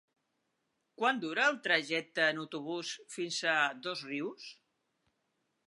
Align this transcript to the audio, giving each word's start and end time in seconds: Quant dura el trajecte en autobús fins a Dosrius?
Quant 1.01 1.19
dura 1.25 1.43
el 1.49 1.59
trajecte 1.67 2.25
en 2.29 2.41
autobús 2.45 2.95
fins 3.17 3.39
a 3.55 3.61
Dosrius? 3.85 4.49